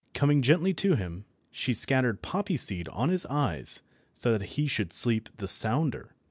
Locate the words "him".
0.95-1.25